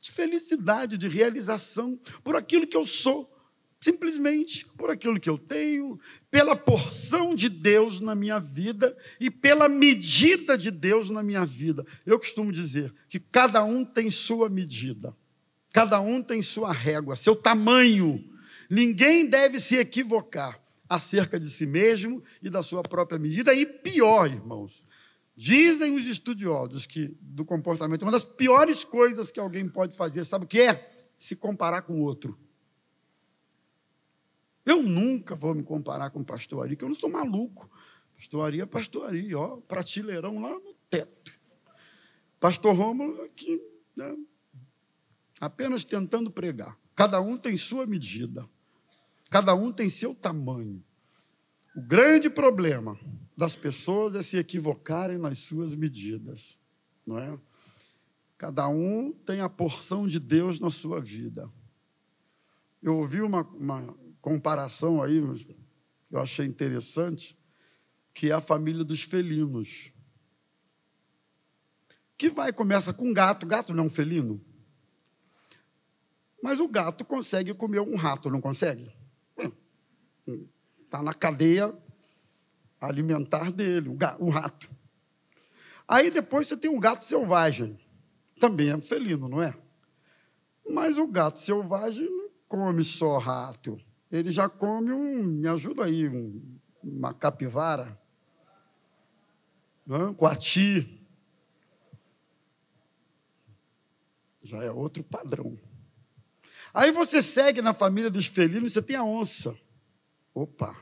[0.00, 3.30] de felicidade, de realização por aquilo que eu sou,
[3.80, 5.98] simplesmente por aquilo que eu tenho,
[6.30, 11.84] pela porção de Deus na minha vida e pela medida de Deus na minha vida.
[12.04, 15.16] Eu costumo dizer que cada um tem sua medida,
[15.72, 18.24] cada um tem sua régua, seu tamanho.
[18.68, 24.26] Ninguém deve se equivocar acerca de si mesmo e da sua própria medida, e pior,
[24.26, 24.82] irmãos,
[25.38, 30.46] Dizem os estudiosos que do comportamento, uma das piores coisas que alguém pode fazer, sabe
[30.46, 30.90] o que é?
[31.16, 32.36] Se comparar com outro.
[34.68, 37.70] Eu nunca vou me comparar com pastor Ari, que eu não sou maluco.
[38.14, 41.32] Pastor Ari é pastor Ari, ó, prateleirão lá no teto.
[42.38, 43.58] Pastor Rômulo aqui,
[43.96, 44.14] né,
[45.40, 46.78] apenas tentando pregar.
[46.94, 48.46] Cada um tem sua medida.
[49.30, 50.84] Cada um tem seu tamanho.
[51.74, 52.98] O grande problema
[53.34, 56.58] das pessoas é se equivocarem nas suas medidas,
[57.06, 57.38] não é?
[58.36, 61.50] Cada um tem a porção de Deus na sua vida.
[62.82, 63.96] Eu ouvi uma, uma
[64.28, 65.16] comparação aí,
[66.10, 67.38] eu achei interessante,
[68.12, 69.92] que é a família dos felinos.
[72.16, 74.44] Que vai, começa com gato, gato não é um felino.
[76.42, 78.92] Mas o gato consegue comer um rato, não consegue?
[80.84, 81.74] Está na cadeia
[82.80, 83.88] alimentar dele,
[84.18, 84.70] o rato.
[85.86, 87.78] Aí depois você tem um gato selvagem
[88.38, 89.52] também é felino, não é?
[90.70, 93.80] Mas o gato selvagem não come só rato.
[94.10, 98.00] Ele já come um, me ajuda aí, um, uma capivara,
[99.86, 101.06] um coati.
[104.42, 105.58] Já é outro padrão.
[106.72, 109.56] Aí você segue na família dos felinos, você tem a onça.
[110.34, 110.76] Opa,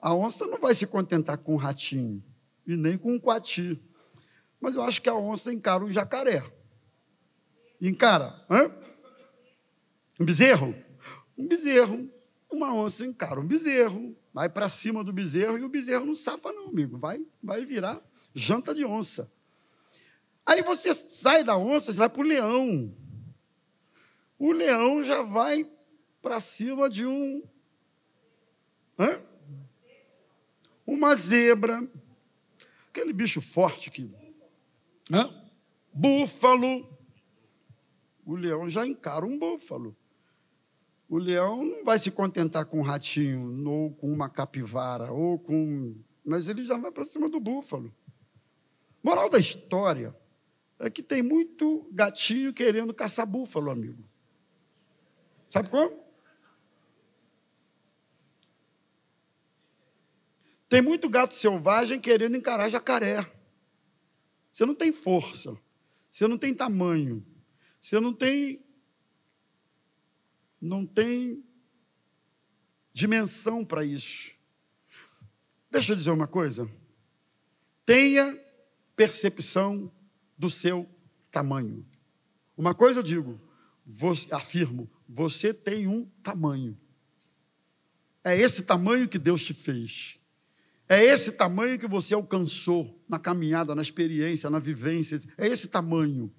[0.00, 2.22] a onça não vai se contentar com um ratinho
[2.66, 3.80] e nem com um coati.
[4.60, 6.58] Mas eu acho que a onça encara um jacaré
[7.80, 8.44] encara.
[8.50, 8.70] Hã?
[10.18, 10.74] Um bezerro?
[11.36, 12.10] Um bezerro.
[12.50, 16.52] Uma onça encara um bezerro, vai para cima do bezerro e o bezerro não safa,
[16.52, 16.96] não, amigo.
[16.96, 18.02] Vai, vai virar
[18.34, 19.30] janta de onça.
[20.46, 22.94] Aí você sai da onça, você vai para o leão.
[24.38, 25.70] O leão já vai
[26.22, 27.42] para cima de um.
[28.98, 29.20] Hã?
[30.86, 31.86] Uma zebra.
[32.88, 34.10] Aquele bicho forte que.
[35.12, 35.30] Hã?
[35.92, 36.98] Búfalo
[38.28, 39.96] o leão já encara um búfalo.
[41.08, 45.96] O leão não vai se contentar com um ratinho, ou com uma capivara, ou com.
[46.22, 47.94] Mas ele já vai para cima do búfalo.
[49.02, 50.14] Moral da história
[50.78, 54.04] é que tem muito gatinho querendo caçar búfalo, amigo.
[55.50, 56.08] Sabe como?
[60.68, 63.24] Tem muito gato selvagem querendo encarar jacaré.
[64.52, 65.56] Você não tem força,
[66.10, 67.24] você não tem tamanho,
[67.80, 68.62] você não tem
[70.60, 71.44] não tem
[72.92, 74.32] dimensão para isso.
[75.70, 76.68] Deixa eu dizer uma coisa.
[77.84, 78.38] Tenha
[78.96, 79.92] percepção
[80.36, 80.88] do seu
[81.30, 81.86] tamanho.
[82.56, 83.40] Uma coisa eu digo,
[83.86, 86.78] você, afirmo, você tem um tamanho.
[88.24, 90.18] É esse tamanho que Deus te fez.
[90.88, 95.20] É esse tamanho que você alcançou na caminhada, na experiência, na vivência.
[95.36, 96.32] É esse tamanho.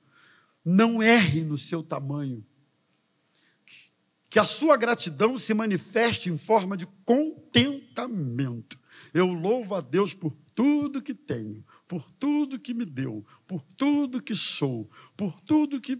[0.66, 2.46] Não erre no seu tamanho.
[4.30, 8.80] Que a sua gratidão se manifeste em forma de contentamento.
[9.14, 14.22] Eu louvo a Deus por tudo que tenho, por tudo que me deu, por tudo
[14.22, 16.00] que sou, por tudo que.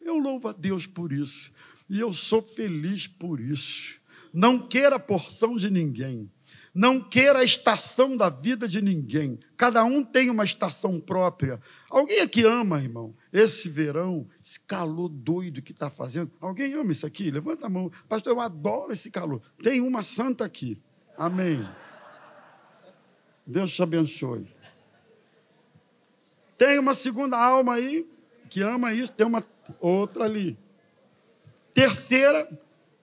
[0.00, 1.52] Eu louvo a Deus por isso.
[1.88, 4.00] E eu sou feliz por isso.
[4.32, 6.30] Não queira porção de ninguém.
[6.78, 9.36] Não queira a estação da vida de ninguém.
[9.56, 11.58] Cada um tem uma estação própria.
[11.90, 16.30] Alguém aqui ama, irmão, esse verão, esse calor doido que está fazendo?
[16.40, 17.32] Alguém ama isso aqui?
[17.32, 17.90] Levanta a mão.
[18.08, 19.42] Pastor, eu adoro esse calor.
[19.60, 20.80] Tem uma santa aqui.
[21.16, 21.68] Amém.
[23.44, 24.46] Deus te abençoe.
[26.56, 28.08] Tem uma segunda alma aí
[28.48, 29.42] que ama isso, tem uma
[29.80, 30.56] outra ali.
[31.74, 32.48] Terceira,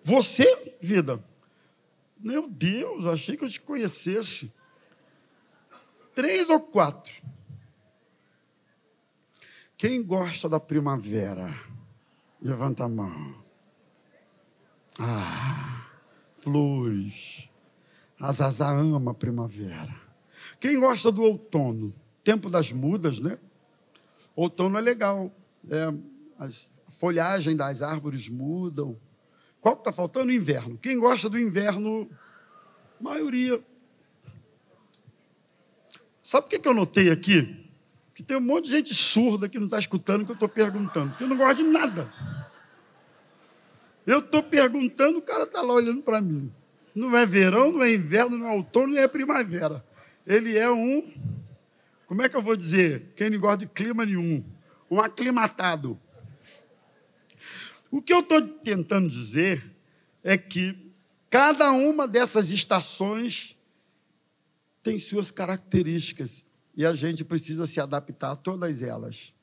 [0.02, 1.22] você, vida
[2.20, 4.54] meu Deus, achei que eu te conhecesse.
[6.14, 7.14] Três ou quatro.
[9.78, 11.54] Quem gosta da primavera?
[12.42, 13.44] Levanta a mão.
[14.98, 15.86] Ah,
[16.40, 17.50] flores.
[18.20, 18.32] A
[18.70, 19.94] ama a primavera.
[20.60, 21.94] Quem gosta do outono?
[22.24, 23.38] Tempo das mudas, né?
[24.36, 25.32] Outono é legal.
[25.70, 25.94] É,
[26.40, 26.48] a
[26.90, 28.98] folhagem das árvores mudam.
[29.66, 30.32] Qual que está faltando?
[30.32, 30.78] Inverno.
[30.78, 32.08] Quem gosta do inverno?
[33.02, 33.60] Maioria.
[36.22, 37.68] Sabe o que, que eu notei aqui?
[38.14, 40.48] Que tem um monte de gente surda que não está escutando o que eu estou
[40.48, 42.14] perguntando, porque eu não gosto de nada.
[44.06, 46.54] Eu estou perguntando, o cara está lá olhando para mim.
[46.94, 49.84] Não é verão, não é inverno, não é outono, não é primavera.
[50.28, 51.12] Ele é um,
[52.06, 53.14] como é que eu vou dizer?
[53.16, 54.46] Quem não gosta de clima nenhum.
[54.92, 56.00] Um aclimatado.
[57.96, 59.74] O que eu estou tentando dizer
[60.22, 60.92] é que
[61.30, 63.58] cada uma dessas estações
[64.84, 66.44] tem suas características
[66.76, 69.34] e a gente precisa se adaptar a todas elas.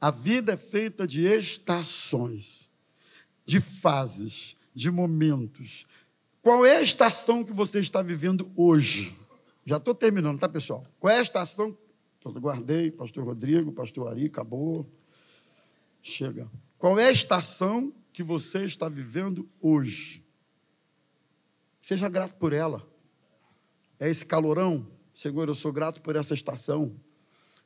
[0.00, 2.68] A vida é feita de estações,
[3.44, 5.86] de fases, de momentos.
[6.42, 9.16] Qual é a estação que você está vivendo hoje?
[9.64, 10.84] Já estou terminando, tá, pessoal?
[10.98, 11.78] Qual é a estação?
[12.24, 14.90] Guardei, pastor Rodrigo, pastor Ari, acabou.
[16.02, 16.50] Chega.
[16.80, 20.24] Qual é a estação que você está vivendo hoje?
[21.82, 22.90] Seja grato por ela.
[23.98, 24.90] É esse calorão.
[25.14, 26.98] Senhor, eu sou grato por essa estação,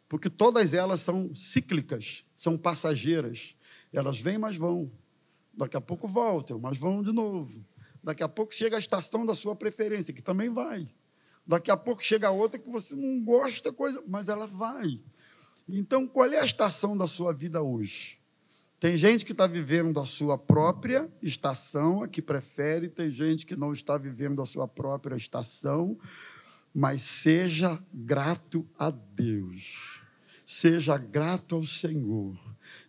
[0.08, 3.54] porque todas elas são cíclicas, são passageiras.
[3.92, 4.90] Elas vêm, mas vão.
[5.56, 7.64] Daqui a pouco voltam, mas vão de novo.
[8.02, 10.88] Daqui a pouco chega a estação da sua preferência, que também vai.
[11.46, 15.00] Daqui a pouco chega outra que você não gosta, coisa, mas ela vai.
[15.68, 18.23] Então, qual é a estação da sua vida hoje?
[18.84, 23.56] Tem gente que está vivendo a sua própria estação, a que prefere, tem gente que
[23.56, 25.98] não está vivendo a sua própria estação,
[26.74, 30.02] mas seja grato a Deus,
[30.44, 32.38] seja grato ao Senhor.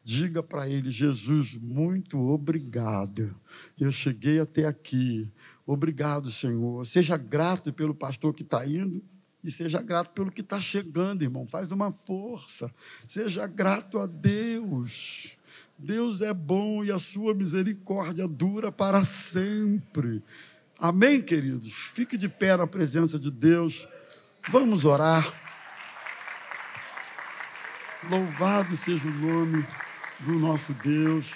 [0.03, 3.33] Diga para Ele, Jesus, muito obrigado.
[3.79, 5.31] Eu cheguei até aqui.
[5.65, 6.85] Obrigado, Senhor.
[6.85, 9.01] Seja grato pelo pastor que está indo
[9.41, 11.47] e seja grato pelo que está chegando, irmão.
[11.47, 12.69] Faz uma força.
[13.07, 15.37] Seja grato a Deus.
[15.77, 20.23] Deus é bom e a sua misericórdia dura para sempre.
[20.79, 21.73] Amém, queridos?
[21.73, 23.85] Fique de pé na presença de Deus.
[24.49, 25.33] Vamos orar.
[28.09, 29.65] Louvado seja o nome
[30.21, 31.33] do nosso Deus.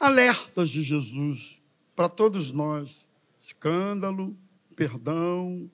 [0.00, 1.60] Alertas de Jesus
[1.94, 3.06] para todos nós:
[3.38, 4.34] escândalo,
[4.74, 5.70] perdão,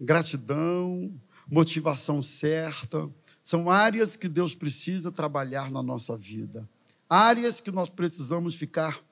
[0.00, 1.12] gratidão,
[1.50, 3.10] motivação certa
[3.42, 6.68] são áreas que Deus precisa trabalhar na nossa vida,
[7.08, 9.02] áreas que nós precisamos ficar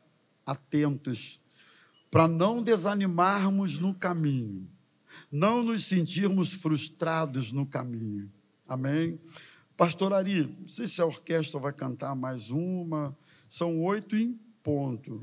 [0.46, 1.40] atentos
[2.10, 4.68] para não desanimarmos no caminho,
[5.30, 8.30] não nos sentirmos frustrados no caminho.
[8.66, 9.18] Amém?
[9.76, 13.16] Pastor Ari, não sei se a orquestra vai cantar mais uma,
[13.48, 15.22] são oito em ponto.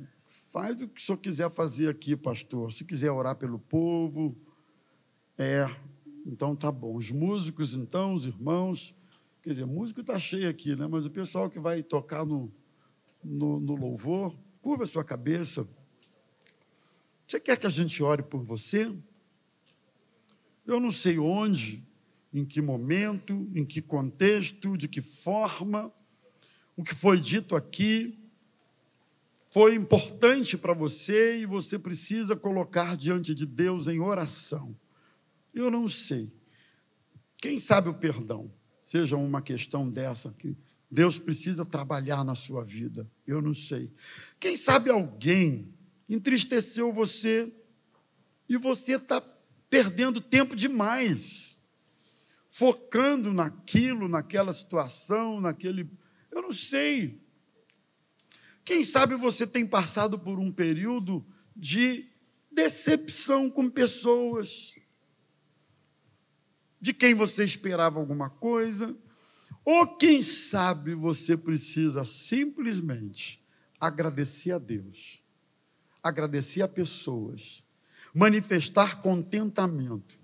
[0.52, 2.72] Faz o que o senhor quiser fazer aqui, pastor.
[2.72, 4.36] Se quiser orar pelo povo,
[5.38, 5.70] é,
[6.26, 6.96] então tá bom.
[6.96, 8.96] Os músicos, então, os irmãos,
[9.48, 10.88] Quer dizer, músico está cheio aqui, né?
[10.88, 12.52] mas o pessoal que vai tocar no,
[13.24, 15.66] no, no louvor, curva a sua cabeça.
[17.26, 18.94] Você quer que a gente ore por você?
[20.66, 21.82] Eu não sei onde,
[22.34, 25.94] em que momento, em que contexto, de que forma,
[26.76, 28.20] o que foi dito aqui
[29.50, 34.76] foi importante para você e você precisa colocar diante de Deus em oração.
[35.54, 36.30] Eu não sei.
[37.38, 38.52] Quem sabe o perdão?
[38.88, 40.56] Seja uma questão dessa que
[40.90, 43.06] Deus precisa trabalhar na sua vida.
[43.26, 43.92] Eu não sei.
[44.40, 45.74] Quem sabe alguém
[46.08, 47.54] entristeceu você
[48.48, 49.20] e você está
[49.70, 51.60] perdendo tempo demais,
[52.50, 55.92] focando naquilo, naquela situação, naquele.
[56.32, 57.22] Eu não sei.
[58.64, 62.10] Quem sabe você tem passado por um período de
[62.50, 64.77] decepção com pessoas
[66.80, 68.96] de quem você esperava alguma coisa,
[69.66, 73.44] ou quem sabe você precisa simplesmente
[73.80, 75.22] agradecer a Deus,
[76.02, 77.64] agradecer a pessoas,
[78.14, 80.20] manifestar contentamento.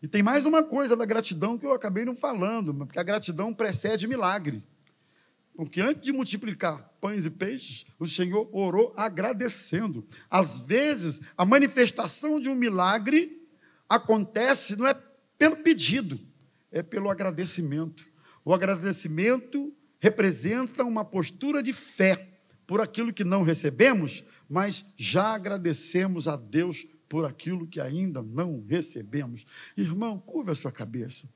[0.00, 3.52] E tem mais uma coisa da gratidão que eu acabei não falando, porque a gratidão
[3.52, 4.62] precede milagre.
[5.54, 10.06] Porque antes de multiplicar pães e peixes, o Senhor orou agradecendo.
[10.30, 13.44] Às vezes, a manifestação de um milagre
[13.88, 14.94] acontece, não é
[15.38, 16.18] pelo pedido,
[16.70, 18.06] é pelo agradecimento.
[18.44, 22.28] O agradecimento representa uma postura de fé
[22.66, 28.64] por aquilo que não recebemos, mas já agradecemos a Deus por aquilo que ainda não
[28.68, 29.44] recebemos.
[29.76, 31.26] Irmão, curva a sua cabeça.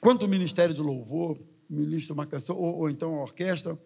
[0.00, 3.76] Quanto o ministério de louvor, ministro uma canção, ou, ou, então a orquestra,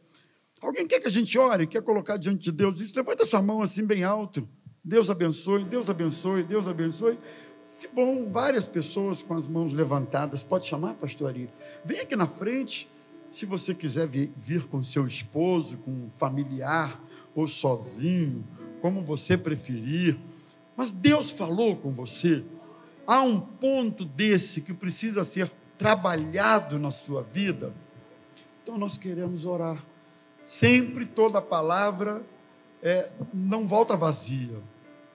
[0.60, 3.62] alguém quer que a gente ore, quer colocar diante de Deus isso, levanta sua mão
[3.62, 4.46] assim bem alto.
[4.84, 7.18] Deus abençoe, Deus abençoe, Deus abençoe.
[7.82, 10.40] Que bom, várias pessoas com as mãos levantadas.
[10.40, 11.50] Pode chamar, pastor Ari?
[11.84, 12.88] Vem aqui na frente.
[13.32, 17.02] Se você quiser vir, vir com seu esposo, com um familiar
[17.34, 18.46] ou sozinho,
[18.80, 20.16] como você preferir.
[20.76, 22.44] Mas Deus falou com você.
[23.04, 27.74] Há um ponto desse que precisa ser trabalhado na sua vida.
[28.62, 29.84] Então nós queremos orar.
[30.46, 32.24] Sempre toda palavra
[32.80, 34.60] é, não volta vazia,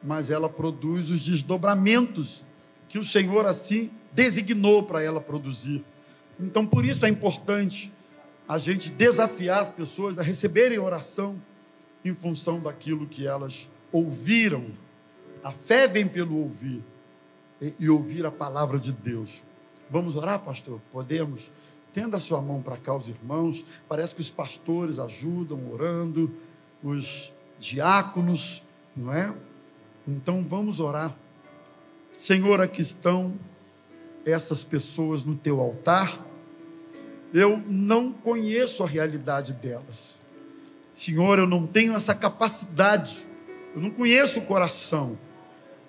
[0.03, 2.45] mas ela produz os desdobramentos
[2.87, 5.83] que o Senhor assim designou para ela produzir.
[6.39, 7.91] Então, por isso é importante
[8.47, 11.41] a gente desafiar as pessoas a receberem oração
[12.03, 14.67] em função daquilo que elas ouviram.
[15.43, 16.83] A fé vem pelo ouvir
[17.79, 19.43] e, ouvir a palavra de Deus.
[19.89, 20.79] Vamos orar, pastor?
[20.91, 21.51] Podemos?
[21.93, 23.65] Tenda a sua mão para cá, os irmãos.
[23.87, 26.31] Parece que os pastores ajudam orando,
[26.83, 28.63] os diáconos,
[28.95, 29.33] não é?
[30.07, 31.15] Então vamos orar.
[32.17, 33.39] Senhor, aqui estão
[34.25, 36.25] essas pessoas no teu altar.
[37.31, 40.17] Eu não conheço a realidade delas.
[40.95, 43.27] Senhor, eu não tenho essa capacidade.
[43.75, 45.17] Eu não conheço o coração.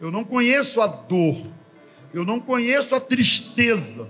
[0.00, 1.44] eu não conheço a dor,
[2.14, 4.08] eu não conheço a tristeza,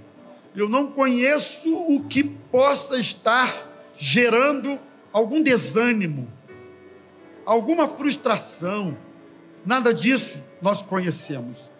[0.55, 3.67] eu não conheço o que possa estar
[3.97, 4.79] gerando
[5.13, 6.31] algum desânimo,
[7.47, 8.99] alguma frustração,
[9.65, 11.71] nada disso nós conhecemos.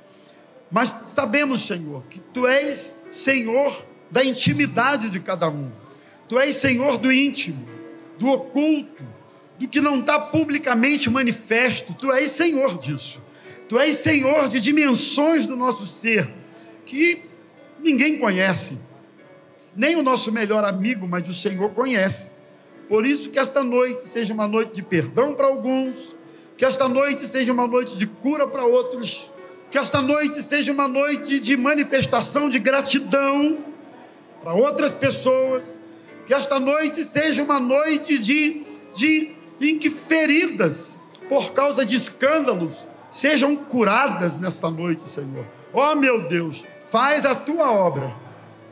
[0.71, 5.71] Mas sabemos, Senhor, que Tu és Senhor da intimidade de cada um,
[6.29, 7.67] Tu és Senhor do íntimo,
[8.19, 9.03] do oculto,
[9.59, 13.23] do que não está publicamente manifesto, Tu és Senhor disso.
[13.69, 16.29] Tu és Senhor de dimensões do nosso ser
[16.87, 17.23] que
[17.81, 18.79] ninguém conhece,
[19.77, 22.31] nem o nosso melhor amigo, mas o Senhor conhece.
[22.89, 26.17] Por isso que esta noite seja uma noite de perdão para alguns,
[26.57, 29.31] que esta noite seja uma noite de cura para outros,
[29.71, 33.59] que esta noite seja uma noite de manifestação de gratidão
[34.43, 35.81] para outras pessoas,
[36.27, 38.65] que esta noite seja uma noite de,
[38.95, 40.99] de em que feridas
[41.29, 45.47] por causa de escândalos sejam curadas nesta noite, Senhor.
[45.73, 48.15] Ó oh, meu Deus, faz a tua obra.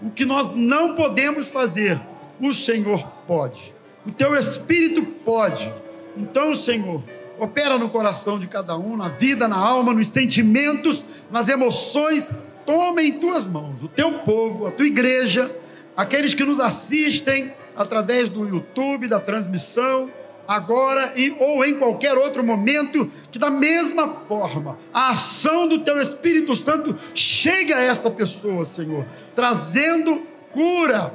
[0.01, 2.01] O que nós não podemos fazer,
[2.41, 3.75] o Senhor pode.
[4.05, 5.73] O teu espírito pode.
[6.17, 7.03] Então, Senhor,
[7.39, 12.31] opera no coração de cada um, na vida, na alma, nos sentimentos, nas emoções.
[12.65, 15.55] Toma em tuas mãos o teu povo, a tua igreja,
[15.97, 20.11] aqueles que nos assistem através do YouTube, da transmissão,
[20.49, 26.01] agora e ou em qualquer outro momento, que da mesma forma a ação do teu
[26.01, 31.15] Espírito Santo chegue a esta pessoa, Senhor, trazendo cura,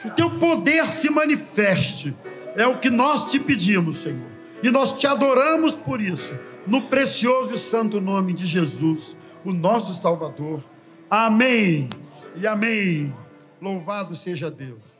[0.00, 2.14] que o teu poder se manifeste.
[2.56, 4.35] É o que nós te pedimos, Senhor.
[4.62, 6.34] E nós te adoramos por isso,
[6.66, 10.64] no precioso e santo nome de Jesus, o nosso Salvador.
[11.10, 11.88] Amém.
[12.34, 13.14] E amém.
[13.60, 14.95] Louvado seja Deus.